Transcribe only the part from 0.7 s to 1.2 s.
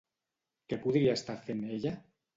Què podria